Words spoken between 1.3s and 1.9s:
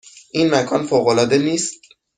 نیست؟